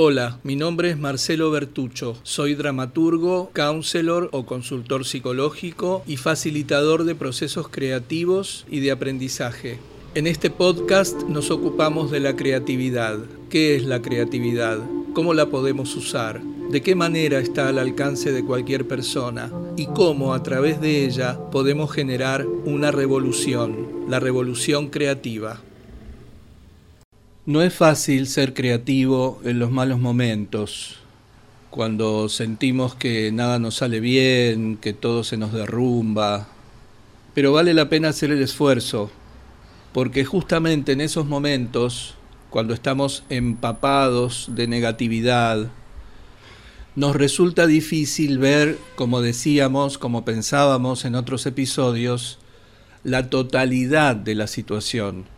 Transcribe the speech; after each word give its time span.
Hola, 0.00 0.38
mi 0.44 0.54
nombre 0.54 0.90
es 0.90 0.96
Marcelo 0.96 1.50
Bertucho. 1.50 2.16
Soy 2.22 2.54
dramaturgo, 2.54 3.50
counselor 3.52 4.28
o 4.30 4.46
consultor 4.46 5.04
psicológico 5.04 6.04
y 6.06 6.18
facilitador 6.18 7.02
de 7.02 7.16
procesos 7.16 7.68
creativos 7.68 8.64
y 8.70 8.78
de 8.78 8.92
aprendizaje. 8.92 9.80
En 10.14 10.28
este 10.28 10.50
podcast 10.50 11.24
nos 11.24 11.50
ocupamos 11.50 12.12
de 12.12 12.20
la 12.20 12.36
creatividad. 12.36 13.18
¿Qué 13.50 13.74
es 13.74 13.86
la 13.86 14.00
creatividad? 14.00 14.78
¿Cómo 15.14 15.34
la 15.34 15.46
podemos 15.46 15.96
usar? 15.96 16.40
¿De 16.70 16.80
qué 16.80 16.94
manera 16.94 17.40
está 17.40 17.68
al 17.68 17.80
alcance 17.80 18.30
de 18.30 18.44
cualquier 18.44 18.86
persona? 18.86 19.50
¿Y 19.76 19.86
cómo 19.86 20.32
a 20.32 20.44
través 20.44 20.80
de 20.80 21.06
ella 21.06 21.40
podemos 21.50 21.90
generar 21.90 22.46
una 22.46 22.92
revolución, 22.92 24.06
la 24.08 24.20
revolución 24.20 24.90
creativa? 24.90 25.60
No 27.48 27.62
es 27.62 27.72
fácil 27.72 28.26
ser 28.26 28.52
creativo 28.52 29.40
en 29.42 29.58
los 29.58 29.70
malos 29.70 29.98
momentos, 29.98 30.96
cuando 31.70 32.28
sentimos 32.28 32.94
que 32.94 33.32
nada 33.32 33.58
nos 33.58 33.76
sale 33.76 34.00
bien, 34.00 34.76
que 34.76 34.92
todo 34.92 35.24
se 35.24 35.38
nos 35.38 35.54
derrumba, 35.54 36.46
pero 37.32 37.50
vale 37.54 37.72
la 37.72 37.88
pena 37.88 38.10
hacer 38.10 38.32
el 38.32 38.42
esfuerzo, 38.42 39.10
porque 39.94 40.26
justamente 40.26 40.92
en 40.92 41.00
esos 41.00 41.24
momentos, 41.24 42.16
cuando 42.50 42.74
estamos 42.74 43.24
empapados 43.30 44.50
de 44.54 44.66
negatividad, 44.66 45.70
nos 46.96 47.16
resulta 47.16 47.66
difícil 47.66 48.36
ver, 48.36 48.76
como 48.94 49.22
decíamos, 49.22 49.96
como 49.96 50.22
pensábamos 50.22 51.06
en 51.06 51.14
otros 51.14 51.46
episodios, 51.46 52.40
la 53.04 53.30
totalidad 53.30 54.16
de 54.16 54.34
la 54.34 54.48
situación 54.48 55.37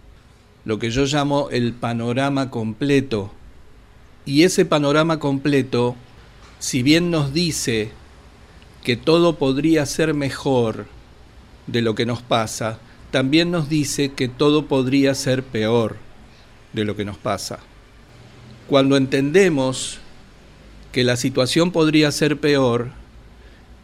lo 0.65 0.79
que 0.79 0.91
yo 0.91 1.05
llamo 1.05 1.49
el 1.51 1.73
panorama 1.73 2.51
completo. 2.51 3.33
Y 4.27 4.43
ese 4.43 4.65
panorama 4.65 5.19
completo, 5.19 5.97
si 6.59 6.83
bien 6.83 7.11
nos 7.11 7.33
dice 7.33 7.91
que 8.85 8.97
todo 8.97 9.37
podría 9.37 9.87
ser 9.87 10.15
mejor 10.15 10.87
de 11.67 11.83
lo 11.83 11.95
que 11.95 12.07
nos 12.07 12.23
pasa, 12.23 12.79
también 13.11 13.51
nos 13.51 13.69
dice 13.69 14.13
que 14.13 14.29
todo 14.29 14.67
podría 14.67 15.15
ser 15.15 15.43
peor 15.43 15.97
de 16.73 16.85
lo 16.85 16.97
que 16.97 17.05
nos 17.05 17.17
pasa. 17.17 17.61
Cuando 18.69 18.97
entendemos 18.97 19.99
que 20.93 21.03
la 21.03 21.17
situación 21.17 21.73
podría 21.73 22.13
ser 22.13 22.39
peor, 22.39 22.91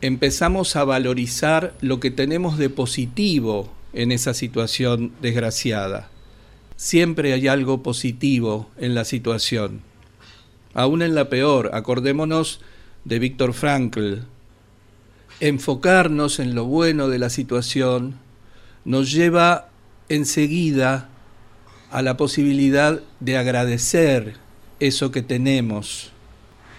empezamos 0.01 0.77
a 0.77 0.85
valorizar 0.85 1.75
lo 1.81 1.99
que 1.99 2.11
tenemos 2.11 2.59
de 2.59 2.71
positivo 2.71 3.73
en 3.93 4.13
esa 4.13 4.35
situación 4.35 5.13
desgraciada 5.23 6.11
siempre 6.77 7.33
hay 7.33 7.49
algo 7.49 7.83
positivo 7.83 8.71
en 8.77 8.95
la 8.95 9.05
situación. 9.05 9.81
Aún 10.75 11.03
en 11.03 11.15
la 11.15 11.29
peor, 11.29 11.71
acordémonos 11.73 12.61
de 13.05 13.19
Víctor 13.19 13.55
Frankl. 13.55 14.19
Enfocarnos 15.41 16.39
en 16.39 16.55
lo 16.55 16.67
bueno 16.67 17.09
de 17.09 17.19
la 17.19 17.31
situación 17.31 18.17
nos 18.85 19.11
lleva 19.11 19.69
enseguida 20.09 21.09
a 21.91 22.03
la 22.03 22.17
posibilidad 22.17 23.01
de 23.21 23.37
agradecer 23.37 24.37
eso 24.81 25.11
que 25.11 25.23
tenemos, 25.23 26.13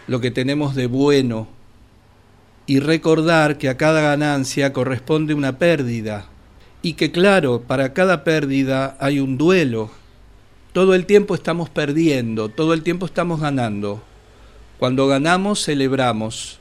lo 0.08 0.22
que 0.22 0.32
tenemos 0.32 0.76
de 0.76 0.88
bueno, 0.88 1.48
y 2.66 2.80
recordar 2.80 3.58
que 3.58 3.70
a 3.70 3.78
cada 3.78 4.02
ganancia 4.02 4.74
corresponde 4.74 5.34
una 5.34 5.58
pérdida 5.58 6.28
y 6.88 6.94
que 6.94 7.12
claro, 7.12 7.64
para 7.68 7.92
cada 7.92 8.24
pérdida 8.24 8.96
hay 9.02 9.20
un 9.20 9.38
duelo. 9.38 9.92
Todo 10.72 10.96
el 10.96 11.06
tiempo 11.06 11.36
estamos 11.36 11.70
perdiendo, 11.70 12.48
todo 12.48 12.74
el 12.74 12.82
tiempo 12.82 13.06
estamos 13.06 13.42
ganando. 13.42 14.02
Cuando 14.80 15.06
ganamos, 15.06 15.66
celebramos. 15.66 16.60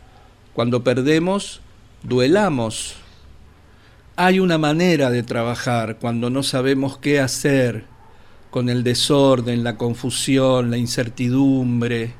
Cuando 0.52 0.82
perdemos, 0.82 1.60
duelamos. 2.02 2.96
Hay 4.16 4.40
una 4.40 4.58
manera 4.58 5.10
de 5.10 5.22
trabajar 5.22 5.98
cuando 6.00 6.28
no 6.28 6.42
sabemos 6.42 6.98
qué 6.98 7.20
hacer 7.20 7.84
con 8.50 8.68
el 8.68 8.82
desorden, 8.82 9.62
la 9.62 9.76
confusión, 9.76 10.72
la 10.72 10.76
incertidumbre, 10.76 12.14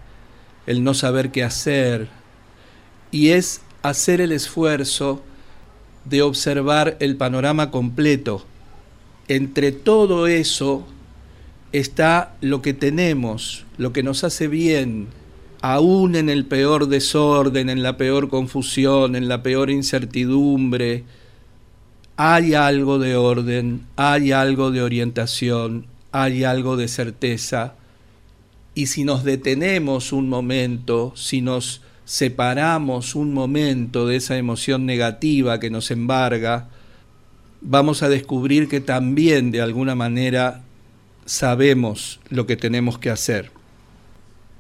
el 0.69 0.85
no 0.85 0.95
saber 0.95 1.33
qué 1.33 1.43
hacer. 1.43 2.07
Y 3.11 3.31
es 3.31 3.63
hacer 3.83 4.21
el 4.21 4.31
esfuerzo 4.31 5.25
de 6.09 6.23
observar 6.23 6.97
el 7.01 7.17
panorama 7.17 7.71
completo. 7.71 8.45
Entre 9.29 9.73
todo 9.73 10.27
eso 10.27 10.87
está 11.73 12.37
lo 12.41 12.63
que 12.63 12.75
tenemos, 12.75 13.65
lo 13.77 13.93
que 13.93 14.03
nos 14.03 14.25
hace 14.25 14.49
bien, 14.49 15.09
aún 15.61 16.15
en 16.15 16.29
el 16.29 16.45
peor 16.45 16.89
desorden, 16.89 17.71
en 17.71 17.83
la 17.83 17.97
peor 17.97 18.29
confusión, 18.29 19.17
en 19.17 19.29
la 19.29 19.43
peor 19.43 19.71
incertidumbre, 19.71 21.05
hay 22.17 22.55
algo 22.55 22.99
de 22.99 23.17
orden, 23.17 23.87
hay 23.97 24.33
algo 24.33 24.71
de 24.71 24.83
orientación, 24.83 25.87
hay 26.13 26.45
algo 26.45 26.77
de 26.77 26.89
certeza. 26.89 27.75
Y 28.75 28.87
si 28.87 29.05
nos 29.05 29.25
detenemos 29.25 30.13
un 30.13 30.29
momento, 30.29 31.13
si 31.15 31.43
nos 31.43 31.83
separamos 32.07 33.17
un 33.17 33.35
momento 33.35 34.07
de 34.07 34.17
esa 34.17 34.39
emoción 34.39 34.87
negativa 34.87 35.59
que 35.59 35.71
nos 35.71 35.91
embarga, 35.91 36.69
vamos 37.61 38.05
a 38.05 38.09
descubrir 38.09 38.69
que 38.69 38.81
también 38.81 39.51
de 39.51 39.61
alguna 39.61 39.97
manera 39.97 40.63
sabemos 41.25 42.21
lo 42.31 42.47
que 42.47 42.57
tenemos 42.57 42.99
que 43.01 43.11
hacer. 43.11 43.51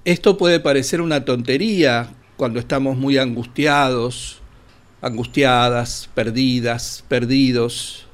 Esto 0.04 0.36
puede 0.36 0.58
parecer 0.58 1.00
una 1.00 1.24
tontería 1.24 2.10
cuando 2.36 2.58
estamos 2.58 2.98
muy 2.98 3.16
angustiados, 3.16 4.40
angustiadas, 5.00 6.10
perdidas, 6.14 7.04
perdidos, 7.06 8.06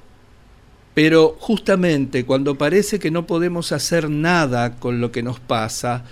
pero 0.93 1.37
justamente 1.41 2.27
cuando 2.27 2.59
parece 2.59 2.99
que 2.99 3.11
no 3.11 3.27
podemos 3.27 3.73
hacer 3.73 4.11
nada 4.11 4.77
con 4.77 5.01
lo 5.01 5.11
que 5.11 5.23
nos 5.23 5.41
pasa, 5.41 6.05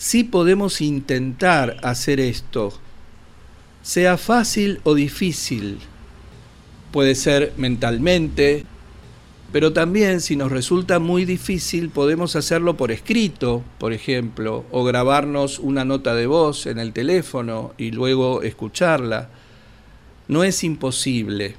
sí 0.00 0.24
podemos 0.24 0.80
intentar 0.80 1.76
hacer 1.82 2.20
esto, 2.20 2.72
sea 3.82 4.16
fácil 4.16 4.80
o 4.84 4.94
difícil. 4.94 5.78
Puede 6.90 7.14
ser 7.14 7.52
mentalmente, 7.58 8.64
pero 9.52 9.74
también 9.74 10.22
si 10.22 10.36
nos 10.36 10.50
resulta 10.50 11.00
muy 11.00 11.26
difícil 11.26 11.90
podemos 11.90 12.34
hacerlo 12.34 12.78
por 12.78 12.92
escrito, 12.92 13.62
por 13.76 13.92
ejemplo, 13.92 14.64
o 14.70 14.84
grabarnos 14.84 15.58
una 15.58 15.84
nota 15.84 16.14
de 16.14 16.26
voz 16.26 16.64
en 16.64 16.78
el 16.78 16.94
teléfono 16.94 17.74
y 17.76 17.90
luego 17.90 18.40
escucharla. 18.40 19.28
No 20.28 20.44
es 20.44 20.64
imposible. 20.64 21.56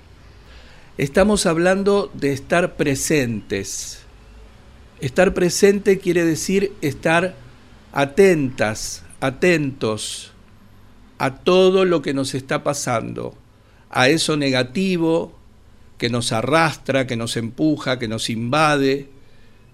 Estamos 0.98 1.46
hablando 1.46 2.10
de 2.16 2.34
estar 2.34 2.76
presentes. 2.76 4.00
Estar 5.00 5.36
presente 5.36 6.00
quiere 6.00 6.26
decir 6.26 6.74
estar 6.82 7.36
atentas, 7.92 9.04
atentos 9.20 10.32
a 11.18 11.36
todo 11.36 11.86
lo 11.86 12.02
que 12.02 12.14
nos 12.14 12.34
está 12.34 12.64
pasando, 12.64 13.36
a 13.90 14.10
eso 14.10 14.38
negativo 14.38 15.38
que 15.98 16.10
nos 16.10 16.32
arrastra, 16.32 17.06
que 17.06 17.16
nos 17.16 17.38
empuja, 17.38 18.00
que 18.00 18.08
nos 18.08 18.30
invade, 18.30 19.08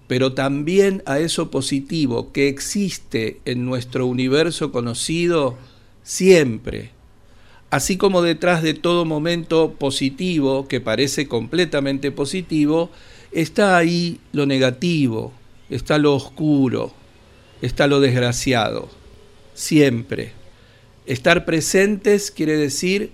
pero 0.08 0.32
también 0.32 1.02
a 1.06 1.18
eso 1.20 1.50
positivo 1.50 2.32
que 2.32 2.48
existe 2.48 3.40
en 3.44 3.64
nuestro 3.64 4.06
universo 4.06 4.72
conocido 4.72 5.56
siempre. 6.02 6.90
Así 7.70 7.98
como 7.98 8.22
detrás 8.22 8.62
de 8.62 8.74
todo 8.74 9.04
momento 9.04 9.74
positivo, 9.78 10.66
que 10.68 10.80
parece 10.80 11.28
completamente 11.28 12.10
positivo, 12.10 12.90
está 13.30 13.76
ahí 13.76 14.20
lo 14.32 14.46
negativo, 14.46 15.32
está 15.68 15.98
lo 15.98 16.14
oscuro, 16.14 16.94
está 17.62 17.86
lo 17.86 18.00
desgraciado, 18.00 18.88
siempre. 19.54 20.32
Estar 21.06 21.44
presentes 21.44 22.30
quiere 22.30 22.56
decir 22.56 23.12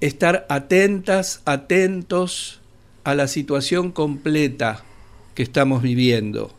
estar 0.00 0.44
atentas, 0.50 1.40
atentos 1.44 2.60
a 3.04 3.14
la 3.14 3.28
situación 3.28 3.90
completa 3.90 4.84
que 5.34 5.42
estamos 5.42 5.82
viviendo, 5.82 6.52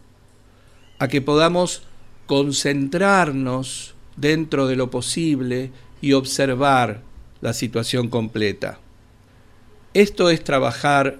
a 0.99 1.07
que 1.07 1.21
podamos 1.21 1.83
concentrarnos 2.25 3.93
dentro 4.15 4.67
de 4.67 4.75
lo 4.75 4.89
posible 4.89 5.71
y 6.01 6.13
observar 6.13 7.01
la 7.41 7.53
situación 7.53 8.09
completa. 8.09 8.79
Esto 9.93 10.29
es 10.29 10.43
trabajar 10.43 11.19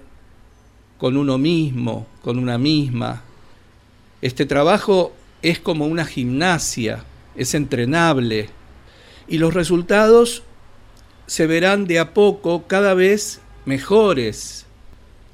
con 0.98 1.18
uno 1.18 1.38
mismo, 1.38 2.08
con 2.24 2.40
una 2.40 2.58
misma. 2.58 3.22
Este 4.22 4.46
trabajo 4.46 5.14
es 5.46 5.60
como 5.60 5.86
una 5.86 6.06
gimnasia, 6.06 7.04
es 7.36 7.54
entrenable 7.54 8.50
y 9.28 9.38
los 9.38 9.54
resultados 9.54 10.42
se 11.28 11.46
verán 11.46 11.86
de 11.86 12.00
a 12.00 12.16
poco 12.16 12.64
cada 12.66 12.96
vez 12.96 13.42
mejores. 13.66 14.66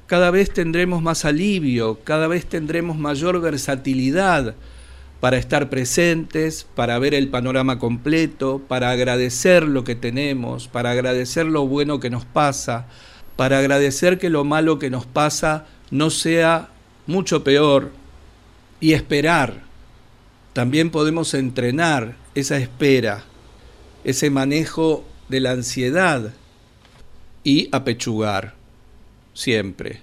Cada 0.06 0.30
vez 0.30 0.52
tendremos 0.52 1.00
más 1.00 1.24
alivio, 1.24 2.00
cada 2.04 2.26
vez 2.26 2.44
tendremos 2.44 2.98
mayor 2.98 3.40
versatilidad 3.40 4.54
para 5.20 5.38
estar 5.38 5.70
presentes, 5.70 6.66
para 6.74 6.98
ver 6.98 7.14
el 7.14 7.28
panorama 7.28 7.78
completo, 7.78 8.60
para 8.68 8.90
agradecer 8.90 9.62
lo 9.62 9.82
que 9.82 9.94
tenemos, 9.94 10.68
para 10.68 10.90
agradecer 10.90 11.46
lo 11.46 11.66
bueno 11.66 12.00
que 12.00 12.10
nos 12.10 12.26
pasa, 12.26 12.86
para 13.36 13.60
agradecer 13.60 14.18
que 14.18 14.28
lo 14.28 14.44
malo 14.44 14.78
que 14.78 14.90
nos 14.90 15.06
pasa 15.06 15.64
no 15.90 16.10
sea 16.10 16.68
mucho 17.06 17.42
peor 17.42 17.92
y 18.78 18.92
esperar. 18.92 19.71
También 20.52 20.90
podemos 20.90 21.32
entrenar 21.32 22.16
esa 22.34 22.58
espera, 22.58 23.24
ese 24.04 24.28
manejo 24.28 25.02
de 25.30 25.40
la 25.40 25.52
ansiedad 25.52 26.34
y 27.42 27.70
apechugar, 27.72 28.54
siempre. 29.32 30.00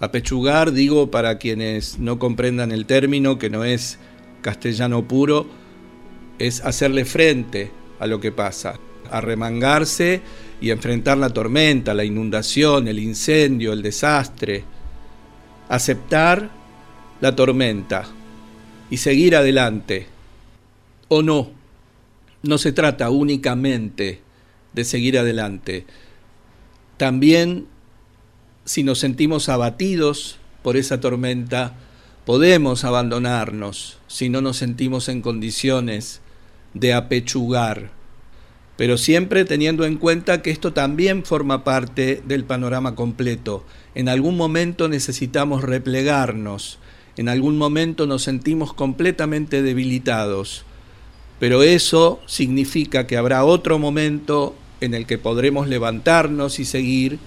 Apechugar, 0.00 0.72
digo 0.72 1.10
para 1.10 1.36
quienes 1.36 1.98
no 1.98 2.18
comprendan 2.18 2.72
el 2.72 2.86
término, 2.86 3.38
que 3.38 3.50
no 3.50 3.64
es 3.64 3.98
castellano 4.40 5.06
puro, 5.06 5.46
es 6.38 6.62
hacerle 6.64 7.04
frente 7.04 7.70
a 7.98 8.06
lo 8.06 8.18
que 8.18 8.32
pasa, 8.32 8.78
arremangarse 9.10 10.22
y 10.58 10.70
enfrentar 10.70 11.18
la 11.18 11.30
tormenta, 11.30 11.92
la 11.92 12.04
inundación, 12.04 12.88
el 12.88 12.98
incendio, 12.98 13.74
el 13.74 13.82
desastre, 13.82 14.64
aceptar 15.68 16.48
la 17.20 17.36
tormenta 17.36 18.06
y 18.90 18.98
seguir 18.98 19.36
adelante. 19.36 20.06
O 21.08 21.22
no, 21.22 21.50
no 22.42 22.58
se 22.58 22.72
trata 22.72 23.10
únicamente 23.10 24.20
de 24.72 24.84
seguir 24.84 25.18
adelante. 25.18 25.86
También 26.96 27.66
si 28.66 28.82
nos 28.82 28.98
sentimos 28.98 29.48
abatidos 29.48 30.38
por 30.62 30.76
esa 30.76 31.00
tormenta, 31.00 31.74
podemos 32.24 32.84
abandonarnos 32.84 33.98
si 34.08 34.28
no 34.28 34.40
nos 34.40 34.56
sentimos 34.56 35.08
en 35.08 35.22
condiciones 35.22 36.20
de 36.74 36.92
apechugar, 36.92 37.90
pero 38.76 38.98
siempre 38.98 39.44
teniendo 39.44 39.84
en 39.86 39.96
cuenta 39.96 40.42
que 40.42 40.50
esto 40.50 40.72
también 40.72 41.24
forma 41.24 41.62
parte 41.62 42.22
del 42.26 42.44
panorama 42.44 42.96
completo. 42.96 43.64
En 43.94 44.08
algún 44.08 44.36
momento 44.36 44.88
necesitamos 44.88 45.62
replegarnos, 45.62 46.80
en 47.16 47.28
algún 47.28 47.56
momento 47.56 48.06
nos 48.06 48.22
sentimos 48.22 48.74
completamente 48.74 49.62
debilitados, 49.62 50.64
pero 51.38 51.62
eso 51.62 52.20
significa 52.26 53.06
que 53.06 53.16
habrá 53.16 53.44
otro 53.44 53.78
momento 53.78 54.54
en 54.80 54.94
el 54.94 55.06
que 55.06 55.18
podremos 55.18 55.68
levantarnos 55.68 56.58
y 56.58 56.64
seguir 56.64 57.18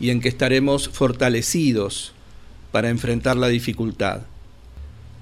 y 0.00 0.10
en 0.10 0.20
que 0.20 0.28
estaremos 0.28 0.88
fortalecidos 0.88 2.12
para 2.72 2.90
enfrentar 2.90 3.36
la 3.36 3.48
dificultad. 3.48 4.22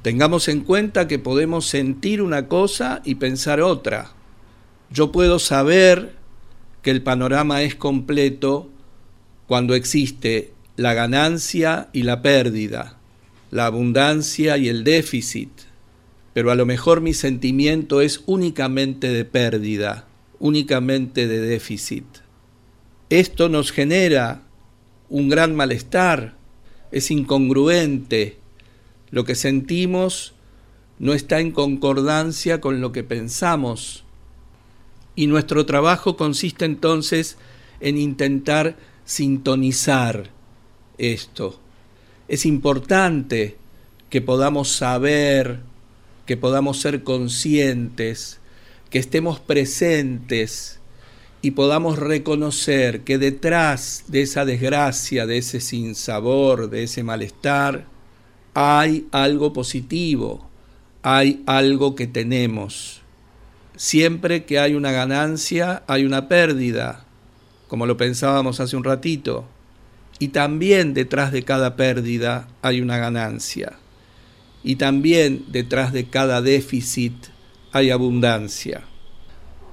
Tengamos 0.03 0.49
en 0.49 0.61
cuenta 0.61 1.07
que 1.07 1.19
podemos 1.19 1.67
sentir 1.67 2.23
una 2.23 2.49
cosa 2.49 3.03
y 3.05 3.17
pensar 3.17 3.61
otra. 3.61 4.13
Yo 4.91 5.13
puedo 5.13 5.39
saber 5.39 6.17
que 6.83 6.91
el 6.91 7.03
panorama 7.03 7.63
es 7.63 7.77
completo 7.77 8.69
cuando 9.47 9.75
existe 9.75 10.53
la 10.77 10.95
ganancia 10.95 11.89
y 11.93 12.03
la 12.03 12.23
pérdida, 12.23 12.99
la 13.53 13.67
abundancia 13.67 14.57
y 14.57 14.71
el 14.71 14.83
déficit, 14.83 15.51
pero 16.33 16.51
a 16.51 16.55
lo 16.55 16.65
mejor 16.65 17.03
mi 17.03 17.13
sentimiento 17.13 18.01
es 18.01 18.23
únicamente 18.25 19.09
de 19.09 19.27
pérdida, 19.27 20.09
únicamente 20.41 21.29
de 21.29 21.39
déficit. 21.39 22.07
Esto 23.11 23.51
nos 23.51 23.71
genera 23.71 24.43
un 25.11 25.29
gran 25.29 25.55
malestar, 25.55 26.35
es 26.93 27.11
incongruente, 27.11 28.39
lo 29.11 29.25
que 29.25 29.35
sentimos 29.35 30.33
no 30.99 31.13
está 31.13 31.39
en 31.39 31.53
concordancia 31.53 32.59
con 32.63 32.81
lo 32.81 32.91
que 32.91 33.05
pensamos. 33.05 34.05
Y 35.15 35.27
nuestro 35.27 35.67
trabajo 35.67 36.17
consiste 36.17 36.65
entonces 36.65 37.37
en 37.81 37.99
intentar 37.99 38.79
sintonizar 39.05 40.31
esto. 40.97 41.61
Es 42.33 42.47
importante 42.47 43.59
que 44.09 44.23
podamos 44.23 44.73
saber, 44.73 45.61
que 46.25 46.39
podamos 46.39 46.81
ser 46.81 47.05
conscientes, 47.05 48.41
que 48.89 48.99
estemos 48.99 49.39
presentes 49.39 50.81
y 51.43 51.51
podamos 51.51 51.99
reconocer 51.99 53.03
que 53.03 53.19
detrás 53.19 54.05
de 54.09 54.23
esa 54.23 54.47
desgracia, 54.47 55.27
de 55.27 55.37
ese 55.37 55.61
sinsabor, 55.61 56.71
de 56.71 56.85
ese 56.85 57.03
malestar, 57.03 57.85
hay 58.55 59.07
algo 59.13 59.53
positivo, 59.53 60.49
hay 61.03 61.43
algo 61.45 61.95
que 61.95 62.07
tenemos. 62.07 63.03
Siempre 63.77 64.47
que 64.47 64.59
hay 64.59 64.73
una 64.73 64.91
ganancia, 64.91 65.83
hay 65.87 66.07
una 66.07 66.29
pérdida, 66.29 67.05
como 67.69 67.85
lo 67.85 67.99
pensábamos 67.99 68.59
hace 68.59 68.75
un 68.75 68.85
ratito. 68.85 69.45
Y 70.23 70.29
también 70.29 70.95
detrás 70.95 71.33
de 71.33 71.43
cada 71.43 71.75
pérdida 71.75 72.47
hay 72.63 72.81
una 72.81 72.97
ganancia. 72.97 73.73
Y 74.63 74.77
también 74.77 75.47
detrás 75.49 75.93
de 75.93 76.05
cada 76.05 76.41
déficit 76.41 77.13
hay 77.73 77.91
abundancia. 77.91 78.83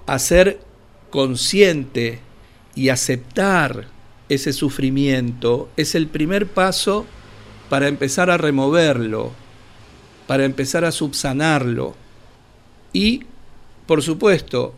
Hacer 0.08 0.60
consciente 1.12 2.18
y 2.74 2.90
aceptar 2.90 3.90
ese 4.28 4.52
sufrimiento 4.52 5.70
es 5.78 5.94
el 5.94 6.08
primer 6.08 6.48
paso 6.48 7.06
para 7.70 7.88
empezar 7.88 8.32
a 8.32 8.38
removerlo, 8.40 9.34
para 10.26 10.46
empezar 10.46 10.84
a 10.84 10.92
subsanarlo 10.92 11.96
y, 12.92 13.22
por 13.86 14.02
supuesto, 14.02 14.74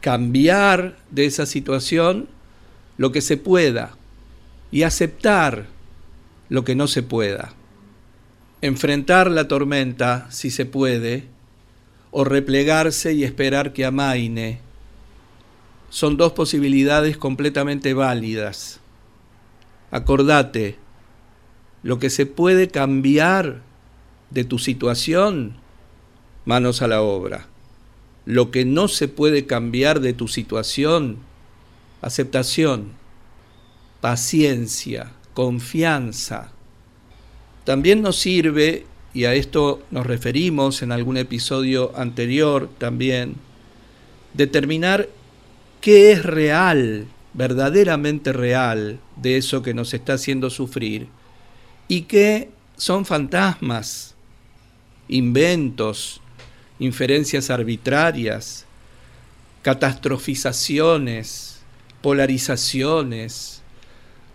cambiar 0.00 0.96
de 1.10 1.26
esa 1.26 1.44
situación 1.44 2.28
lo 2.96 3.12
que 3.12 3.20
se 3.20 3.36
pueda 3.36 3.98
y 4.72 4.82
aceptar 4.82 5.66
lo 6.48 6.64
que 6.64 6.74
no 6.74 6.88
se 6.88 7.04
pueda. 7.04 7.52
Enfrentar 8.62 9.30
la 9.30 9.46
tormenta, 9.46 10.26
si 10.30 10.50
se 10.50 10.66
puede, 10.66 11.26
o 12.10 12.24
replegarse 12.24 13.12
y 13.12 13.22
esperar 13.22 13.72
que 13.72 13.84
amaine, 13.84 14.60
son 15.90 16.16
dos 16.16 16.32
posibilidades 16.32 17.16
completamente 17.16 17.92
válidas. 17.94 18.80
Acordate, 19.90 20.78
lo 21.82 21.98
que 21.98 22.08
se 22.08 22.24
puede 22.24 22.68
cambiar 22.68 23.60
de 24.30 24.44
tu 24.44 24.58
situación, 24.58 25.56
manos 26.46 26.80
a 26.80 26.88
la 26.88 27.02
obra. 27.02 27.46
Lo 28.24 28.50
que 28.50 28.64
no 28.64 28.88
se 28.88 29.08
puede 29.08 29.46
cambiar 29.46 30.00
de 30.00 30.14
tu 30.14 30.28
situación, 30.28 31.18
aceptación, 32.00 33.01
paciencia, 34.02 35.12
confianza. 35.32 36.50
También 37.64 38.02
nos 38.02 38.18
sirve, 38.18 38.84
y 39.14 39.26
a 39.26 39.34
esto 39.34 39.80
nos 39.92 40.04
referimos 40.04 40.82
en 40.82 40.90
algún 40.90 41.16
episodio 41.16 41.92
anterior 41.96 42.68
también, 42.78 43.36
determinar 44.34 45.08
qué 45.80 46.10
es 46.10 46.24
real, 46.24 47.06
verdaderamente 47.32 48.32
real, 48.32 48.98
de 49.14 49.36
eso 49.36 49.62
que 49.62 49.72
nos 49.72 49.94
está 49.94 50.14
haciendo 50.14 50.50
sufrir 50.50 51.06
y 51.86 52.02
qué 52.02 52.50
son 52.76 53.04
fantasmas, 53.06 54.16
inventos, 55.06 56.20
inferencias 56.80 57.50
arbitrarias, 57.50 58.66
catastrofizaciones, 59.62 61.60
polarizaciones, 62.00 63.61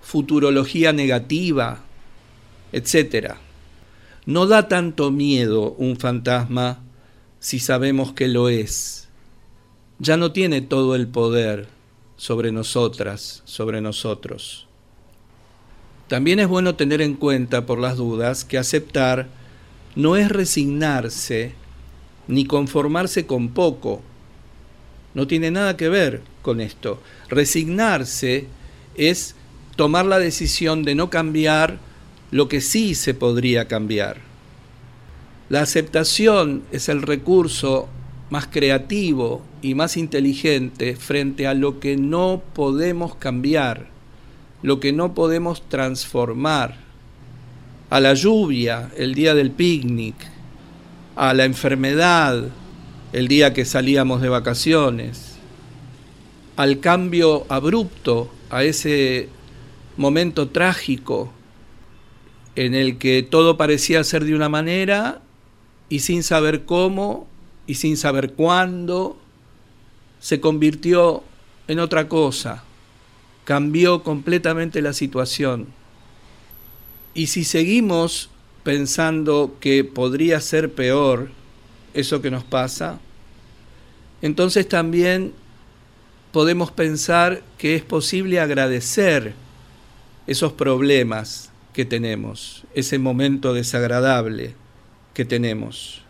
futurología 0.08 0.94
negativa, 0.94 1.82
etc. 2.72 3.34
No 4.26 4.48
da 4.48 4.70
tanto 4.70 5.12
miedo 5.12 5.74
un 5.74 5.98
fantasma 5.98 6.80
si 7.42 7.60
sabemos 7.60 8.14
que 8.14 8.30
lo 8.30 8.48
es 8.48 9.08
ya 10.00 10.16
no 10.16 10.32
tiene 10.32 10.62
todo 10.62 10.96
el 10.96 11.08
poder 11.08 11.68
sobre 12.16 12.54
nosotras, 12.54 13.42
sobre 13.46 13.82
nosotros. 13.82 14.68
También 16.08 16.40
es 16.40 16.48
bueno 16.48 16.76
tener 16.76 17.02
en 17.02 17.16
cuenta, 17.16 17.66
por 17.66 17.80
las 17.80 17.98
dudas, 17.98 18.46
que 18.46 18.58
aceptar 18.58 19.28
no 19.96 20.16
es 20.16 20.30
resignarse 20.30 21.54
ni 22.30 22.46
conformarse 22.46 23.26
con 23.26 23.50
poco. 23.50 24.02
No 25.14 25.28
tiene 25.28 25.52
nada 25.52 25.76
que 25.76 25.90
ver 25.90 26.22
con 26.44 26.62
esto. 26.62 27.02
Resignarse 27.28 28.48
es 28.96 29.36
tomar 29.78 30.06
la 30.06 30.20
decisión 30.20 30.84
de 30.84 30.96
no 30.96 31.10
cambiar 31.10 31.78
lo 32.32 32.50
que 32.50 32.60
sí 32.60 32.96
se 32.96 33.14
podría 33.14 33.70
cambiar. 33.70 34.18
La 35.50 35.62
aceptación 35.62 36.64
es 36.74 36.90
el 36.90 37.04
recurso 37.04 37.88
más 38.30 38.48
creativo 38.48 39.44
y 39.62 39.76
más 39.76 39.96
inteligente 39.96 40.98
frente 40.98 41.48
a 41.48 41.54
lo 41.54 41.80
que 41.80 41.96
no 41.96 42.42
podemos 42.54 43.16
cambiar, 43.16 43.88
lo 44.64 44.82
que 44.82 44.92
no 44.92 45.14
podemos 45.14 45.62
transformar, 45.70 46.76
a 47.90 48.02
la 48.02 48.16
lluvia 48.16 48.90
el 48.98 49.14
día 49.14 49.34
del 49.34 49.52
picnic, 49.52 50.16
a 51.16 51.34
la 51.34 51.46
enfermedad 51.46 52.50
el 53.14 53.28
día 53.30 53.54
que 53.54 53.64
salíamos 53.64 54.22
de 54.22 54.28
vacaciones, 54.28 55.38
al 56.58 56.80
cambio 56.80 57.46
abrupto, 57.48 58.30
a 58.50 58.64
ese 58.64 59.30
momento 59.98 60.50
trágico 60.50 61.32
en 62.56 62.74
el 62.74 62.98
que 62.98 63.24
todo 63.24 63.58
parecía 63.58 64.04
ser 64.04 64.26
de 64.26 64.36
una 64.36 64.50
manera 64.50 65.22
y 65.90 66.00
sin 66.00 66.24
saber 66.24 66.66
cómo 66.66 67.28
y 67.68 67.76
sin 67.76 67.98
saber 67.98 68.34
cuándo, 68.34 69.18
se 70.20 70.40
convirtió 70.40 71.24
en 71.68 71.80
otra 71.80 72.08
cosa, 72.08 72.64
cambió 73.44 74.04
completamente 74.04 74.82
la 74.82 74.94
situación. 74.94 75.68
Y 77.14 77.28
si 77.28 77.44
seguimos 77.44 78.30
pensando 78.64 79.56
que 79.60 79.84
podría 79.84 80.40
ser 80.40 80.74
peor 80.74 81.30
eso 81.94 82.22
que 82.22 82.32
nos 82.32 82.44
pasa, 82.44 83.00
entonces 84.22 84.68
también 84.68 85.34
podemos 86.32 86.72
pensar 86.72 87.44
que 87.58 87.76
es 87.76 87.84
posible 87.84 88.40
agradecer 88.40 89.34
esos 90.28 90.52
problemas 90.52 91.52
que 91.74 91.86
tenemos, 91.86 92.64
ese 92.74 93.00
momento 93.00 93.54
desagradable 93.54 94.54
que 95.14 95.26
tenemos, 95.26 96.02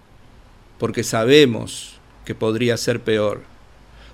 porque 0.80 1.04
sabemos 1.04 2.00
que 2.26 2.36
podría 2.36 2.76
ser 2.78 3.00
peor, 3.02 3.44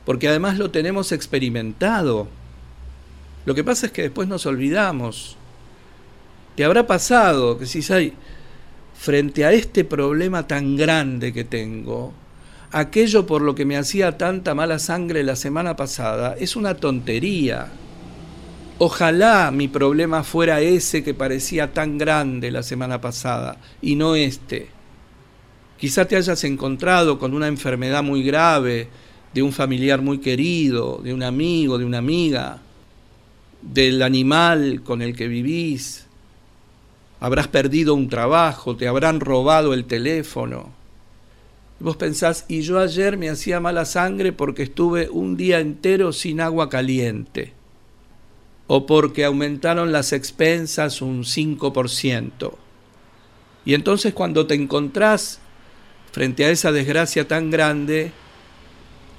porque 0.06 0.28
además 0.28 0.58
lo 0.58 0.72
tenemos 0.72 1.12
experimentado. 1.12 2.28
Lo 3.46 3.56
que 3.56 3.64
pasa 3.64 3.88
es 3.88 3.92
que 3.92 4.04
después 4.04 4.28
nos 4.28 4.46
olvidamos. 4.46 5.38
¿Te 6.56 6.66
habrá 6.66 6.86
pasado 6.86 7.58
que 7.58 7.66
si 7.66 7.92
hay 7.92 8.14
frente 8.94 9.46
a 9.46 9.54
este 9.54 9.84
problema 9.84 10.48
tan 10.48 10.76
grande 10.76 11.34
que 11.34 11.44
tengo, 11.44 12.14
aquello 12.72 13.26
por 13.26 13.42
lo 13.42 13.56
que 13.56 13.66
me 13.66 13.78
hacía 13.78 14.18
tanta 14.18 14.54
mala 14.54 14.80
sangre 14.80 15.24
la 15.24 15.36
semana 15.36 15.76
pasada 15.76 16.36
es 16.38 16.56
una 16.56 16.76
tontería? 16.76 17.72
Ojalá 18.86 19.50
mi 19.52 19.70
problema 19.70 20.26
fuera 20.26 20.60
ese 20.60 21.06
que 21.06 21.14
parecía 21.14 21.72
tan 21.72 21.98
grande 21.98 22.52
la 22.52 22.64
semana 22.64 23.00
pasada 23.00 23.56
y 23.82 23.96
no 23.96 24.14
este. 24.18 24.68
Quizá 25.78 26.04
te 26.04 26.18
hayas 26.18 26.44
encontrado 26.44 27.18
con 27.18 27.34
una 27.34 27.48
enfermedad 27.48 28.04
muy 28.04 28.24
grave 28.24 28.90
de 29.34 29.42
un 29.42 29.54
familiar 29.54 30.02
muy 30.02 30.18
querido, 30.18 31.00
de 31.02 31.14
un 31.14 31.24
amigo, 31.24 31.78
de 31.78 31.86
una 31.86 32.00
amiga, 32.00 32.60
del 33.62 34.02
animal 34.02 34.82
con 34.84 35.02
el 35.02 35.16
que 35.16 35.30
vivís. 35.30 36.06
Habrás 37.22 37.48
perdido 37.48 37.96
un 37.96 38.10
trabajo, 38.10 38.76
te 38.76 38.90
habrán 38.90 39.22
robado 39.22 39.74
el 39.74 39.86
teléfono. 39.86 40.74
vos 41.80 41.96
pensás, 41.96 42.44
y 42.50 42.64
yo 42.64 42.80
ayer 42.80 43.16
me 43.16 43.30
hacía 43.30 43.62
mala 43.62 43.86
sangre 43.86 44.34
porque 44.34 44.64
estuve 44.64 45.10
un 45.10 45.38
día 45.38 45.62
entero 45.62 46.12
sin 46.12 46.42
agua 46.42 46.68
caliente, 46.68 47.54
o 48.76 48.88
porque 48.88 49.24
aumentaron 49.24 49.92
las 49.92 50.14
expensas 50.14 51.04
un 51.04 51.26
5%. 51.26 52.56
Y 53.66 53.76
entonces 53.76 54.16
cuando 54.16 54.48
te 54.48 54.56
encontrás 54.56 55.40
frente 56.12 56.44
a 56.44 56.50
esa 56.50 56.72
desgracia 56.72 57.28
tan 57.28 57.52
grande, 57.52 58.12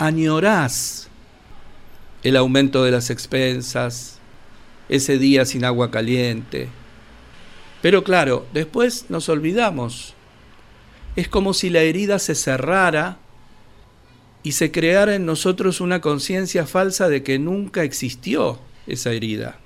añorás 0.00 1.08
el 2.24 2.36
aumento 2.36 2.82
de 2.82 2.90
las 2.90 3.10
expensas, 3.10 4.18
ese 4.88 5.18
día 5.18 5.44
sin 5.44 5.64
agua 5.64 5.88
caliente. 5.92 6.68
Pero 7.80 8.02
claro, 8.02 8.46
después 8.52 9.06
nos 9.08 9.28
olvidamos. 9.28 10.14
Es 11.14 11.28
como 11.28 11.54
si 11.54 11.70
la 11.70 11.82
herida 11.82 12.18
se 12.18 12.34
cerrara 12.34 13.18
y 14.42 14.50
se 14.50 14.72
creara 14.72 15.14
en 15.14 15.26
nosotros 15.26 15.80
una 15.80 16.00
conciencia 16.00 16.66
falsa 16.66 17.08
de 17.08 17.22
que 17.22 17.38
nunca 17.38 17.84
existió 17.84 18.58
esa 18.86 19.12
herida. 19.12 19.58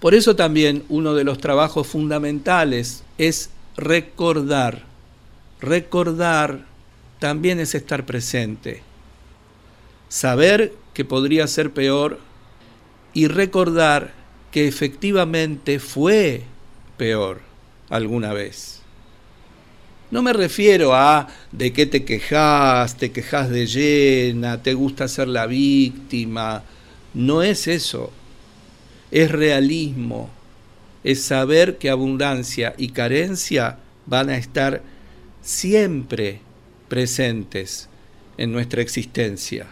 Por 0.00 0.14
eso 0.14 0.36
también 0.36 0.84
uno 0.88 1.14
de 1.14 1.24
los 1.24 1.38
trabajos 1.38 1.86
fundamentales 1.86 3.04
es 3.18 3.50
recordar 3.76 4.94
Recordar 5.64 6.66
también 7.20 7.58
es 7.58 7.74
estar 7.74 8.04
presente. 8.04 8.82
Saber 10.10 10.74
que 10.92 11.06
podría 11.06 11.46
ser 11.46 11.70
peor 11.70 12.20
y 13.14 13.28
recordar 13.28 14.12
que 14.50 14.68
efectivamente 14.68 15.78
fue 15.78 16.42
peor 16.98 17.40
alguna 17.88 18.34
vez. 18.34 18.82
No 20.10 20.20
me 20.20 20.34
refiero 20.34 20.94
a 20.94 21.28
de 21.50 21.72
qué 21.72 21.86
te 21.86 22.04
quejas, 22.04 22.98
te 22.98 23.10
quejas 23.10 23.48
de 23.48 23.66
llena, 23.66 24.62
te 24.62 24.74
gusta 24.74 25.08
ser 25.08 25.28
la 25.28 25.46
víctima. 25.46 26.62
No 27.14 27.42
es 27.42 27.68
eso. 27.68 28.12
Es 29.14 29.30
realismo. 29.30 30.28
Es 31.04 31.22
saber 31.22 31.78
que 31.78 31.88
abundancia 31.88 32.74
y 32.76 32.88
carencia 32.88 33.78
van 34.06 34.28
a 34.28 34.36
estar 34.36 34.82
siempre 35.40 36.40
presentes 36.88 37.88
en 38.38 38.50
nuestra 38.50 38.82
existencia. 38.82 39.68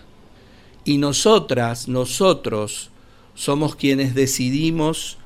Y 0.85 0.99
nosotras, 0.99 1.89
nosotros, 1.89 2.91
somos 3.35 3.75
quienes 3.75 4.15
decidimos 4.15 5.19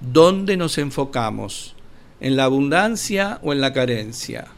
dónde 0.00 0.56
nos 0.56 0.76
enfocamos, 0.76 1.76
en 2.20 2.34
la 2.34 2.44
abundancia 2.44 3.38
o 3.44 3.52
en 3.52 3.60
la 3.60 3.72
carencia. 3.72 4.48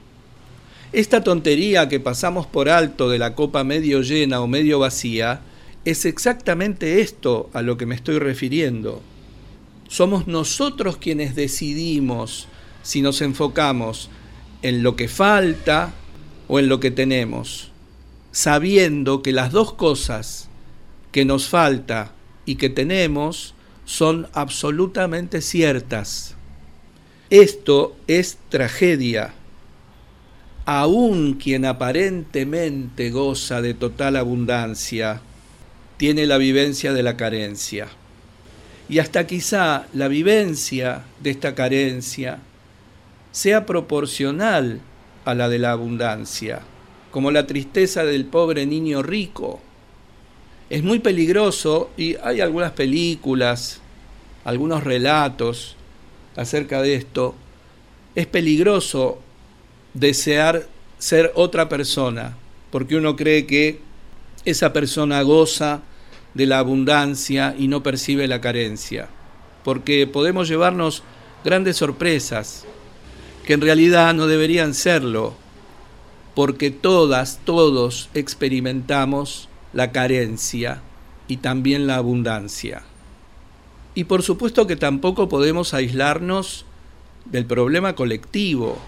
Esta 0.95 1.23
tontería 1.23 1.87
que 1.91 2.01
pasamos 2.01 2.47
por 2.47 2.71
alto 2.71 3.11
de 3.11 3.19
la 3.19 3.35
copa 3.35 3.63
medio 3.63 4.01
llena 4.01 4.41
o 4.41 4.47
medio 4.47 4.79
vacía 4.79 5.43
es 5.85 6.05
exactamente 6.05 7.01
esto 7.01 7.51
a 7.53 7.63
lo 7.63 7.77
que 7.77 7.87
me 7.87 7.95
estoy 7.95 8.19
refiriendo. 8.19 9.03
Somos 9.89 10.27
nosotros 10.27 10.97
quienes 10.97 11.35
decidimos 11.35 12.49
si 12.83 13.03
nos 13.03 13.21
enfocamos 13.21 14.11
en 14.63 14.83
lo 14.83 14.97
que 14.97 15.09
falta 15.09 15.93
o 16.49 16.59
en 16.59 16.69
lo 16.69 16.81
que 16.81 16.91
tenemos, 16.91 17.71
sabiendo 18.31 19.23
que 19.23 19.33
las 19.33 19.53
dos 19.53 19.75
cosas 19.75 20.49
que 21.11 21.25
nos 21.25 21.49
falta 21.49 22.13
y 22.47 22.57
que 22.57 22.71
tenemos 22.71 23.55
son 23.85 24.29
absolutamente 24.33 25.41
ciertas. 25.41 26.37
Esto 27.31 27.97
es 28.07 28.39
tragedia. 28.49 29.35
Aún 30.65 31.35
quien 31.35 31.65
aparentemente 31.65 33.11
goza 33.11 33.61
de 33.61 33.75
total 33.75 34.17
abundancia, 34.17 35.21
tiene 35.97 36.27
la 36.27 36.39
vivencia 36.39 36.93
de 36.93 37.03
la 37.03 37.17
carencia. 37.17 37.89
Y 38.89 38.99
hasta 38.99 39.27
quizá 39.27 39.87
la 39.93 40.09
vivencia 40.09 41.05
de 41.21 41.31
esta 41.31 41.55
carencia 41.55 42.41
sea 43.31 43.65
proporcional 43.65 44.81
a 45.25 45.35
la 45.35 45.49
de 45.49 45.59
la 45.59 45.73
abundancia, 45.73 46.61
como 47.11 47.31
la 47.31 47.47
tristeza 47.47 48.05
del 48.05 48.27
pobre 48.27 48.67
niño 48.67 49.03
rico. 49.03 49.61
Es 50.69 50.83
muy 50.83 50.99
peligroso 50.99 51.91
y 51.97 52.17
hay 52.17 52.41
algunas 52.41 52.73
películas, 52.73 53.81
algunos 54.45 54.85
relatos 54.85 55.77
acerca 56.37 56.83
de 56.83 56.95
esto. 56.95 57.35
Es 58.15 58.27
peligroso 58.27 59.21
desear 59.95 60.67
ser 60.99 61.33
otra 61.35 61.69
persona, 61.69 62.37
porque 62.71 62.97
uno 62.97 63.17
cree 63.17 63.47
que 63.47 63.81
esa 64.45 64.73
persona 64.73 65.23
goza 65.23 65.83
de 66.35 66.47
la 66.47 66.59
abundancia 66.59 67.55
y 67.59 67.69
no 67.69 67.83
percibe 67.83 68.27
la 68.29 68.41
carencia, 68.41 69.09
porque 69.65 70.07
podemos 70.07 70.49
llevarnos 70.49 71.03
grandes 71.45 71.77
sorpresas 71.77 72.65
que 73.45 73.55
en 73.55 73.61
realidad 73.61 74.15
no 74.15 74.27
deberían 74.27 74.75
serlo, 74.75 75.35
porque 76.35 76.71
todas, 76.71 77.41
todos 77.45 78.09
experimentamos 78.15 79.49
la 79.73 79.93
carencia 79.93 80.81
y 81.29 81.39
también 81.39 81.87
la 81.87 81.97
abundancia. 81.97 82.83
Y 83.95 84.05
por 84.05 84.23
supuesto 84.23 84.67
que 84.67 84.77
tampoco 84.77 85.29
podemos 85.29 85.75
aislarnos 85.75 86.65
del 87.27 87.45
problema 87.45 87.95
colectivo, 87.95 88.79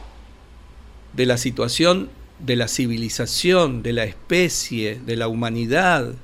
de 1.13 1.27
la 1.27 1.37
situación 1.37 2.09
de 2.39 2.57
la 2.57 2.69
civilización, 2.69 3.83
de 3.83 3.93
la 3.93 4.05
especie, 4.05 5.01
de 5.05 5.17
la 5.17 5.29
humanidad, 5.29 6.15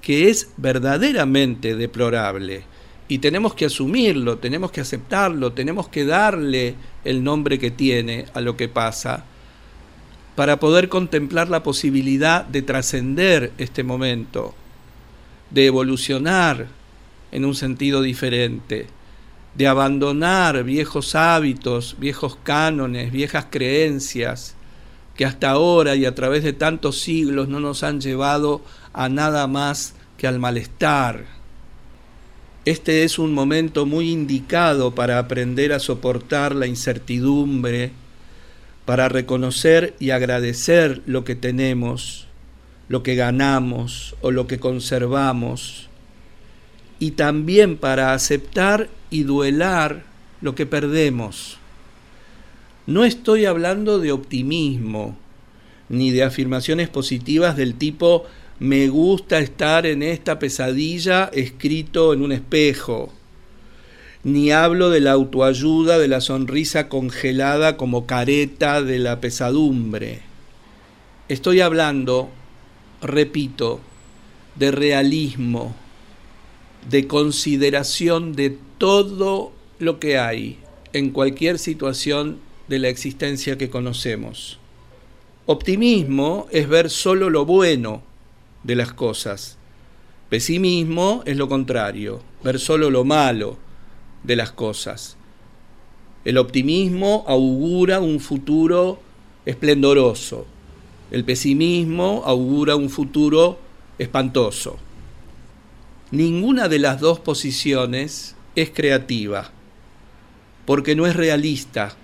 que 0.00 0.28
es 0.28 0.50
verdaderamente 0.56 1.76
deplorable. 1.76 2.64
Y 3.08 3.18
tenemos 3.18 3.54
que 3.54 3.66
asumirlo, 3.66 4.38
tenemos 4.38 4.70
que 4.70 4.80
aceptarlo, 4.80 5.52
tenemos 5.52 5.88
que 5.88 6.04
darle 6.04 6.74
el 7.04 7.22
nombre 7.22 7.58
que 7.58 7.70
tiene 7.70 8.26
a 8.34 8.40
lo 8.40 8.56
que 8.56 8.68
pasa 8.68 9.24
para 10.34 10.58
poder 10.58 10.88
contemplar 10.88 11.48
la 11.48 11.62
posibilidad 11.62 12.44
de 12.44 12.62
trascender 12.62 13.52
este 13.58 13.84
momento, 13.84 14.54
de 15.50 15.66
evolucionar 15.66 16.66
en 17.30 17.44
un 17.44 17.54
sentido 17.54 18.02
diferente, 18.02 18.86
de 19.54 19.66
abandonar 19.68 20.64
viejos 20.64 21.14
hábitos, 21.14 21.96
viejos 21.98 22.36
cánones, 22.42 23.12
viejas 23.12 23.46
creencias, 23.50 24.56
que 25.16 25.24
hasta 25.24 25.50
ahora 25.50 25.94
y 25.94 26.06
a 26.06 26.14
través 26.14 26.42
de 26.42 26.52
tantos 26.52 27.00
siglos 27.00 27.48
no 27.48 27.60
nos 27.60 27.82
han 27.82 28.00
llevado 28.00 28.62
a 28.92 29.08
nada 29.08 29.46
más 29.46 29.94
que 30.16 30.26
al 30.26 30.38
malestar. 30.38 31.24
Este 32.64 33.04
es 33.04 33.18
un 33.18 33.34
momento 33.34 33.84
muy 33.84 34.10
indicado 34.10 34.94
para 34.94 35.18
aprender 35.18 35.72
a 35.72 35.78
soportar 35.78 36.54
la 36.54 36.66
incertidumbre, 36.66 37.92
para 38.86 39.08
reconocer 39.08 39.94
y 40.00 40.10
agradecer 40.10 41.02
lo 41.06 41.24
que 41.24 41.34
tenemos, 41.34 42.26
lo 42.88 43.02
que 43.02 43.14
ganamos 43.14 44.16
o 44.20 44.30
lo 44.30 44.46
que 44.46 44.58
conservamos, 44.58 45.88
y 46.98 47.12
también 47.12 47.76
para 47.76 48.14
aceptar 48.14 48.88
y 49.10 49.24
duelar 49.24 50.04
lo 50.40 50.54
que 50.54 50.64
perdemos. 50.64 51.58
No 52.86 53.06
estoy 53.06 53.46
hablando 53.46 53.98
de 53.98 54.12
optimismo, 54.12 55.16
ni 55.88 56.10
de 56.10 56.22
afirmaciones 56.22 56.90
positivas 56.90 57.56
del 57.56 57.76
tipo 57.76 58.24
me 58.58 58.88
gusta 58.88 59.38
estar 59.38 59.86
en 59.86 60.02
esta 60.02 60.38
pesadilla 60.38 61.30
escrito 61.32 62.12
en 62.12 62.20
un 62.20 62.30
espejo, 62.30 63.10
ni 64.22 64.52
hablo 64.52 64.90
de 64.90 65.00
la 65.00 65.12
autoayuda 65.12 65.98
de 65.98 66.08
la 66.08 66.20
sonrisa 66.20 66.90
congelada 66.90 67.78
como 67.78 68.06
careta 68.06 68.82
de 68.82 68.98
la 68.98 69.18
pesadumbre. 69.18 70.20
Estoy 71.30 71.62
hablando, 71.62 72.28
repito, 73.00 73.80
de 74.56 74.70
realismo, 74.70 75.74
de 76.90 77.06
consideración 77.06 78.34
de 78.34 78.58
todo 78.76 79.52
lo 79.78 79.98
que 79.98 80.18
hay 80.18 80.58
en 80.92 81.10
cualquier 81.10 81.58
situación 81.58 82.43
de 82.68 82.78
la 82.78 82.88
existencia 82.88 83.58
que 83.58 83.70
conocemos. 83.70 84.58
Optimismo 85.46 86.46
es 86.50 86.68
ver 86.68 86.88
solo 86.88 87.28
lo 87.28 87.44
bueno 87.44 88.02
de 88.62 88.76
las 88.76 88.92
cosas. 88.92 89.58
Pesimismo 90.30 91.22
es 91.26 91.36
lo 91.36 91.48
contrario, 91.48 92.22
ver 92.42 92.58
solo 92.58 92.90
lo 92.90 93.04
malo 93.04 93.58
de 94.22 94.36
las 94.36 94.52
cosas. 94.52 95.16
El 96.24 96.38
optimismo 96.38 97.24
augura 97.28 98.00
un 98.00 98.20
futuro 98.20 99.00
esplendoroso. 99.44 100.46
El 101.10 101.24
pesimismo 101.24 102.22
augura 102.24 102.76
un 102.76 102.88
futuro 102.88 103.58
espantoso. 103.98 104.78
Ninguna 106.10 106.68
de 106.68 106.78
las 106.78 107.00
dos 107.00 107.20
posiciones 107.20 108.34
es 108.56 108.70
creativa, 108.70 109.50
porque 110.64 110.96
no 110.96 111.06
es 111.06 111.14
realista, 111.14 111.96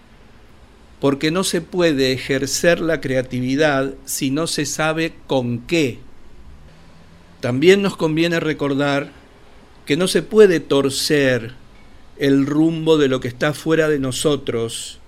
porque 1.00 1.30
no 1.30 1.44
se 1.44 1.62
puede 1.62 2.12
ejercer 2.12 2.80
la 2.80 3.00
creatividad 3.00 3.94
si 4.04 4.30
no 4.30 4.46
se 4.46 4.66
sabe 4.66 5.14
con 5.26 5.60
qué. 5.60 5.98
También 7.40 7.80
nos 7.80 7.96
conviene 7.96 8.38
recordar 8.38 9.10
que 9.86 9.96
no 9.96 10.06
se 10.08 10.22
puede 10.22 10.60
torcer 10.60 11.54
el 12.18 12.44
rumbo 12.44 12.98
de 12.98 13.08
lo 13.08 13.20
que 13.20 13.28
está 13.28 13.54
fuera 13.54 13.88
de 13.88 13.98
nosotros, 13.98 14.98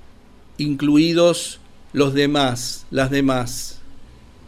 incluidos 0.57 1.61
los 1.93 2.15
demás, 2.15 2.87
las 2.91 3.11
demás, 3.11 3.81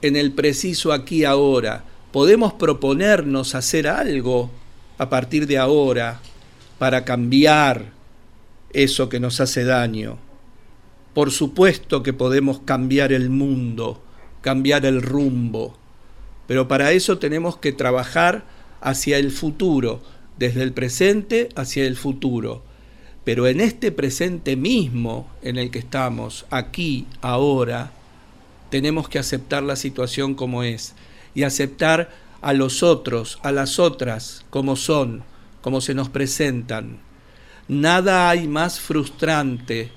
en 0.00 0.16
el 0.16 0.32
preciso 0.32 0.94
aquí 0.94 1.24
ahora. 1.24 1.84
Podemos 2.10 2.54
proponernos 2.54 3.54
hacer 3.54 3.86
algo 3.86 4.50
a 4.96 5.10
partir 5.10 5.46
de 5.46 5.58
ahora 5.58 6.20
para 6.78 7.04
cambiar 7.04 7.92
eso 8.72 9.10
que 9.10 9.20
nos 9.20 9.40
hace 9.40 9.64
daño. 9.64 10.18
Por 11.14 11.30
supuesto 11.30 12.02
que 12.02 12.12
podemos 12.12 12.61
cambiar 12.64 13.12
el 13.12 13.30
mundo, 13.30 14.02
cambiar 14.40 14.85
el 14.85 15.00
rumbo, 15.00 15.76
pero 16.49 16.66
para 16.66 16.90
eso 16.92 17.18
tenemos 17.18 17.56
que 17.56 17.73
trabajar 17.73 18.44
hacia 18.80 19.18
el 19.18 19.30
futuro, 19.30 20.02
desde 20.38 20.62
el 20.62 20.73
presente 20.73 21.49
hacia 21.54 21.84
el 21.84 21.97
futuro. 21.97 22.62
Pero 23.23 23.47
en 23.47 23.60
este 23.60 23.93
presente 23.93 24.56
mismo 24.56 25.30
en 25.41 25.56
el 25.56 25.71
que 25.71 25.78
estamos, 25.78 26.47
aquí, 26.50 27.06
ahora, 27.23 27.93
tenemos 28.71 29.08
que 29.08 29.21
aceptar 29.21 29.62
la 29.62 29.76
situación 29.76 30.34
como 30.34 30.65
es 30.65 30.95
y 31.34 31.45
aceptar 31.45 32.10
a 32.43 32.52
los 32.52 32.82
otros, 32.82 33.38
a 33.43 33.52
las 33.52 33.78
otras, 33.78 34.45
como 34.50 34.75
son, 34.76 35.23
como 35.62 35.80
se 35.80 35.95
nos 35.95 36.08
presentan. 36.08 36.99
Nada 37.69 38.28
hay 38.28 38.47
más 38.47 38.80
frustrante 38.80 39.91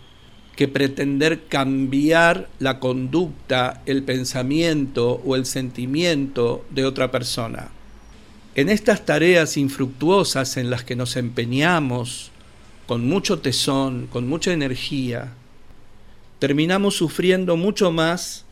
que 0.58 0.68
pretender 0.68 1.46
cambiar 1.48 2.50
la 2.58 2.80
conducta, 2.80 3.84
el 3.86 4.02
pensamiento 4.02 5.22
o 5.24 5.36
el 5.36 5.46
sentimiento 5.46 6.66
de 6.72 6.84
otra 6.84 7.12
persona. 7.12 7.70
En 8.56 8.68
estas 8.68 9.06
tareas 9.06 9.56
infructuosas 9.56 10.58
en 10.58 10.72
las 10.72 10.84
que 10.84 10.96
nos 10.96 11.16
empeñamos 11.16 12.32
con 12.88 13.08
mucho 13.08 13.38
tesón, 13.38 14.08
con 14.12 14.28
mucha 14.28 14.52
energía, 14.52 15.34
terminamos 16.40 16.96
sufriendo 16.96 17.56
mucho 17.56 17.92
más 17.92 18.44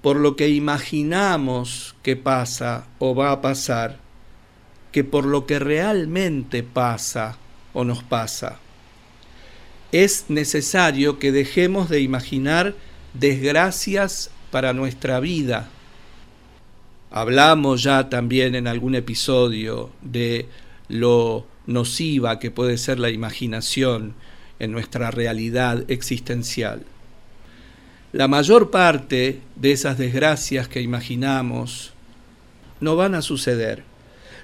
por 0.00 0.16
lo 0.16 0.36
que 0.36 0.48
imaginamos 0.48 1.96
que 2.02 2.16
pasa 2.16 2.86
o 2.98 3.14
va 3.14 3.30
a 3.30 3.42
pasar 3.42 3.98
que 4.90 5.04
por 5.04 5.26
lo 5.26 5.44
que 5.44 5.58
realmente 5.58 6.62
pasa 6.62 7.36
o 7.74 7.84
nos 7.84 8.02
pasa 8.02 8.58
es 9.92 10.26
necesario 10.28 11.18
que 11.18 11.32
dejemos 11.32 11.88
de 11.88 12.00
imaginar 12.00 12.74
desgracias 13.14 14.30
para 14.50 14.72
nuestra 14.72 15.20
vida. 15.20 15.68
Hablamos 17.10 17.82
ya 17.82 18.08
también 18.08 18.54
en 18.54 18.68
algún 18.68 18.94
episodio 18.94 19.90
de 20.00 20.46
lo 20.88 21.46
nociva 21.66 22.38
que 22.38 22.50
puede 22.50 22.78
ser 22.78 22.98
la 22.98 23.10
imaginación 23.10 24.14
en 24.58 24.72
nuestra 24.72 25.10
realidad 25.10 25.84
existencial. 25.88 26.84
La 28.12 28.28
mayor 28.28 28.70
parte 28.70 29.40
de 29.56 29.72
esas 29.72 29.98
desgracias 29.98 30.68
que 30.68 30.82
imaginamos 30.82 31.92
no 32.80 32.96
van 32.96 33.14
a 33.14 33.22
suceder, 33.22 33.84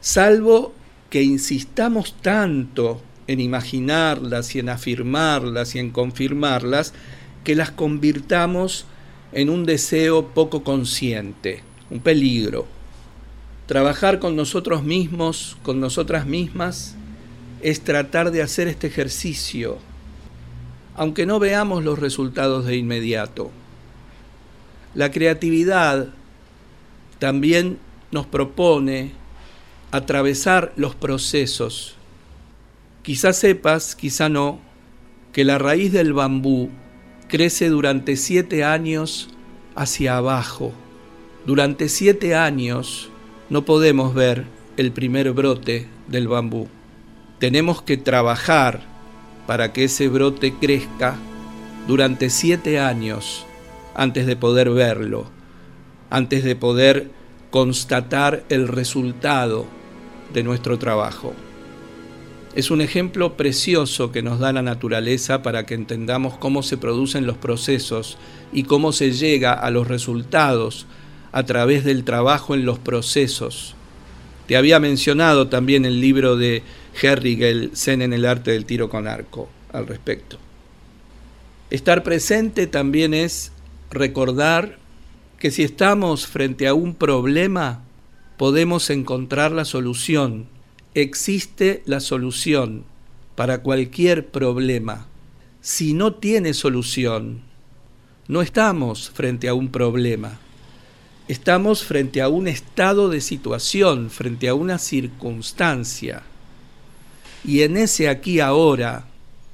salvo 0.00 0.74
que 1.10 1.22
insistamos 1.22 2.14
tanto 2.20 3.00
en 3.26 3.40
imaginarlas 3.40 4.54
y 4.54 4.60
en 4.60 4.68
afirmarlas 4.68 5.74
y 5.74 5.78
en 5.78 5.90
confirmarlas, 5.90 6.92
que 7.44 7.54
las 7.54 7.70
convirtamos 7.70 8.86
en 9.32 9.50
un 9.50 9.66
deseo 9.66 10.28
poco 10.28 10.62
consciente, 10.62 11.62
un 11.90 12.00
peligro. 12.00 12.66
Trabajar 13.66 14.18
con 14.18 14.36
nosotros 14.36 14.84
mismos, 14.84 15.56
con 15.62 15.80
nosotras 15.80 16.26
mismas, 16.26 16.94
es 17.62 17.82
tratar 17.82 18.30
de 18.30 18.42
hacer 18.42 18.68
este 18.68 18.86
ejercicio, 18.86 19.78
aunque 20.94 21.26
no 21.26 21.38
veamos 21.38 21.84
los 21.84 21.98
resultados 21.98 22.64
de 22.64 22.76
inmediato. 22.76 23.50
La 24.94 25.10
creatividad 25.10 26.08
también 27.18 27.78
nos 28.10 28.26
propone 28.26 29.12
atravesar 29.90 30.72
los 30.76 30.94
procesos 30.94 31.95
Quizá 33.06 33.32
sepas, 33.32 33.94
quizá 33.94 34.28
no, 34.28 34.58
que 35.32 35.44
la 35.44 35.58
raíz 35.58 35.92
del 35.92 36.12
bambú 36.12 36.70
crece 37.28 37.68
durante 37.68 38.16
siete 38.16 38.64
años 38.64 39.28
hacia 39.76 40.16
abajo. 40.16 40.72
Durante 41.46 41.88
siete 41.88 42.34
años 42.34 43.08
no 43.48 43.64
podemos 43.64 44.12
ver 44.12 44.46
el 44.76 44.90
primer 44.90 45.30
brote 45.34 45.86
del 46.08 46.26
bambú. 46.26 46.66
Tenemos 47.38 47.80
que 47.80 47.96
trabajar 47.96 48.82
para 49.46 49.72
que 49.72 49.84
ese 49.84 50.08
brote 50.08 50.54
crezca 50.54 51.14
durante 51.86 52.28
siete 52.28 52.80
años 52.80 53.46
antes 53.94 54.26
de 54.26 54.34
poder 54.34 54.70
verlo, 54.70 55.30
antes 56.10 56.42
de 56.42 56.56
poder 56.56 57.12
constatar 57.52 58.42
el 58.48 58.66
resultado 58.66 59.64
de 60.34 60.42
nuestro 60.42 60.76
trabajo. 60.76 61.34
Es 62.56 62.70
un 62.70 62.80
ejemplo 62.80 63.36
precioso 63.36 64.12
que 64.12 64.22
nos 64.22 64.38
da 64.38 64.50
la 64.50 64.62
naturaleza 64.62 65.42
para 65.42 65.66
que 65.66 65.74
entendamos 65.74 66.38
cómo 66.38 66.62
se 66.62 66.78
producen 66.78 67.26
los 67.26 67.36
procesos 67.36 68.16
y 68.50 68.62
cómo 68.62 68.92
se 68.92 69.12
llega 69.12 69.52
a 69.52 69.70
los 69.70 69.86
resultados 69.86 70.86
a 71.32 71.42
través 71.42 71.84
del 71.84 72.02
trabajo 72.02 72.54
en 72.54 72.64
los 72.64 72.78
procesos. 72.78 73.74
Te 74.48 74.56
había 74.56 74.80
mencionado 74.80 75.48
también 75.48 75.84
el 75.84 76.00
libro 76.00 76.38
de 76.38 76.62
Herrigel, 77.02 77.72
Zen 77.74 78.00
en 78.00 78.14
el 78.14 78.24
arte 78.24 78.52
del 78.52 78.64
tiro 78.64 78.88
con 78.88 79.06
arco, 79.06 79.50
al 79.74 79.86
respecto. 79.86 80.38
Estar 81.68 82.02
presente 82.02 82.66
también 82.66 83.12
es 83.12 83.52
recordar 83.90 84.78
que 85.38 85.50
si 85.50 85.62
estamos 85.62 86.26
frente 86.26 86.68
a 86.68 86.72
un 86.72 86.94
problema, 86.94 87.82
podemos 88.38 88.88
encontrar 88.88 89.52
la 89.52 89.66
solución 89.66 90.55
existe 91.02 91.82
la 91.84 92.00
solución 92.00 92.84
para 93.34 93.62
cualquier 93.62 94.28
problema. 94.28 95.06
Si 95.60 95.92
no 95.92 96.14
tiene 96.14 96.54
solución, 96.54 97.42
No 98.28 98.42
estamos 98.42 99.10
frente 99.10 99.48
a 99.48 99.54
un 99.54 99.68
problema, 99.68 100.40
estamos 101.28 101.84
frente 101.84 102.20
a 102.20 102.28
un 102.28 102.48
estado 102.48 103.08
de 103.08 103.20
situación, 103.20 104.10
frente 104.10 104.48
a 104.48 104.54
una 104.54 104.78
circunstancia. 104.78 106.24
Y 107.44 107.62
en 107.62 107.76
ese 107.76 108.08
aquí 108.08 108.40
ahora, 108.40 109.06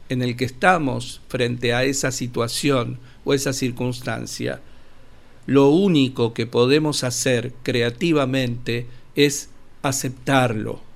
en 0.08 0.22
el 0.22 0.36
que 0.36 0.46
estamos 0.46 1.20
frente 1.28 1.74
a 1.74 1.84
esa 1.84 2.12
situación 2.12 2.98
o 3.26 3.34
esa 3.34 3.52
circunstancia, 3.52 4.62
lo 5.44 5.68
único 5.68 6.32
que 6.32 6.46
podemos 6.46 7.04
hacer 7.04 7.52
creativamente 7.62 8.86
es 9.16 9.50
aceptarlo. 9.82 10.91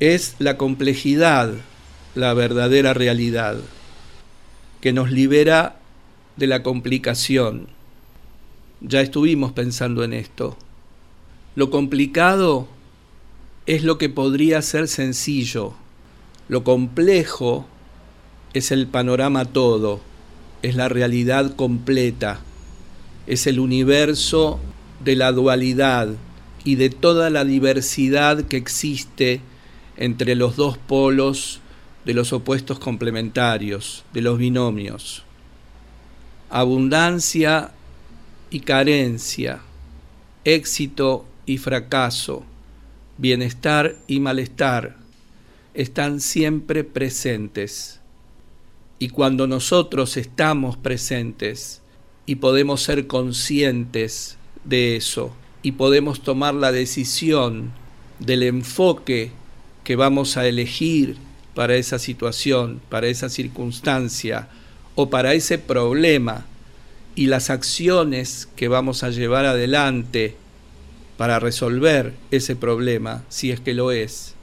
Es 0.00 0.34
la 0.40 0.56
complejidad 0.56 1.54
la 2.16 2.34
verdadera 2.34 2.94
realidad, 2.94 3.56
que 4.80 4.92
nos 4.92 5.12
libera 5.12 5.76
de 6.36 6.48
la 6.48 6.64
complicación. 6.64 7.68
Ya 8.80 9.00
estuvimos 9.00 9.52
pensando 9.52 10.02
en 10.02 10.12
esto. 10.12 10.56
Lo 11.54 11.70
complicado 11.70 12.66
es 13.66 13.84
lo 13.84 13.96
que 13.96 14.08
podría 14.08 14.62
ser 14.62 14.88
sencillo. 14.88 15.74
Lo 16.48 16.64
complejo 16.64 17.64
es 18.52 18.72
el 18.72 18.88
panorama 18.88 19.44
todo, 19.44 20.00
es 20.62 20.74
la 20.74 20.88
realidad 20.88 21.54
completa, 21.54 22.40
es 23.28 23.46
el 23.46 23.60
universo 23.60 24.58
de 25.04 25.14
la 25.14 25.30
dualidad 25.30 26.08
y 26.64 26.74
de 26.74 26.90
toda 26.90 27.30
la 27.30 27.44
diversidad 27.44 28.42
que 28.42 28.56
existe 28.56 29.40
entre 29.96 30.34
los 30.34 30.56
dos 30.56 30.78
polos 30.78 31.60
de 32.04 32.14
los 32.14 32.32
opuestos 32.32 32.78
complementarios, 32.78 34.04
de 34.12 34.20
los 34.20 34.38
binomios. 34.38 35.24
Abundancia 36.50 37.72
y 38.50 38.60
carencia, 38.60 39.60
éxito 40.44 41.24
y 41.46 41.58
fracaso, 41.58 42.44
bienestar 43.18 43.96
y 44.06 44.20
malestar 44.20 44.96
están 45.72 46.20
siempre 46.20 46.84
presentes. 46.84 48.00
Y 48.98 49.08
cuando 49.08 49.46
nosotros 49.46 50.16
estamos 50.16 50.76
presentes 50.76 51.82
y 52.26 52.36
podemos 52.36 52.82
ser 52.82 53.06
conscientes 53.06 54.38
de 54.64 54.96
eso 54.96 55.34
y 55.62 55.72
podemos 55.72 56.22
tomar 56.22 56.54
la 56.54 56.70
decisión 56.70 57.72
del 58.20 58.44
enfoque 58.44 59.32
que 59.84 59.96
vamos 59.96 60.36
a 60.36 60.48
elegir 60.48 61.16
para 61.54 61.76
esa 61.76 61.98
situación, 61.98 62.80
para 62.88 63.06
esa 63.06 63.28
circunstancia 63.28 64.48
o 64.94 65.10
para 65.10 65.34
ese 65.34 65.58
problema 65.58 66.46
y 67.14 67.26
las 67.26 67.50
acciones 67.50 68.48
que 68.56 68.68
vamos 68.68 69.04
a 69.04 69.10
llevar 69.10 69.44
adelante 69.46 70.36
para 71.16 71.38
resolver 71.38 72.12
ese 72.30 72.56
problema, 72.56 73.22
si 73.28 73.52
es 73.52 73.60
que 73.60 73.74
lo 73.74 73.92
es, 73.92 74.34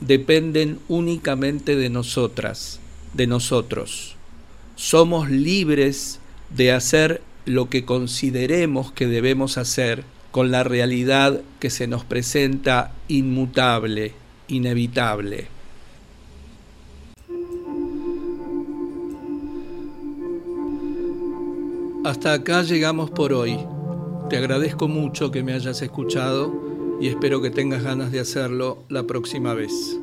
dependen 0.00 0.80
únicamente 0.88 1.76
de 1.76 1.88
nosotras, 1.88 2.80
de 3.14 3.26
nosotros. 3.26 4.16
Somos 4.74 5.30
libres 5.30 6.18
de 6.50 6.72
hacer 6.72 7.22
lo 7.44 7.70
que 7.70 7.84
consideremos 7.84 8.90
que 8.92 9.06
debemos 9.06 9.56
hacer 9.56 10.04
con 10.32 10.50
la 10.50 10.64
realidad 10.64 11.40
que 11.60 11.70
se 11.70 11.86
nos 11.86 12.04
presenta 12.04 12.92
inmutable, 13.08 14.12
inevitable. 14.48 15.48
Hasta 22.04 22.34
acá 22.34 22.62
llegamos 22.62 23.10
por 23.10 23.32
hoy. 23.32 23.58
Te 24.30 24.36
agradezco 24.36 24.86
mucho 24.86 25.32
que 25.32 25.42
me 25.42 25.54
hayas 25.54 25.82
escuchado 25.82 26.98
y 27.00 27.08
espero 27.08 27.42
que 27.42 27.50
tengas 27.50 27.82
ganas 27.82 28.12
de 28.12 28.20
hacerlo 28.20 28.84
la 28.88 29.04
próxima 29.08 29.54
vez. 29.54 29.98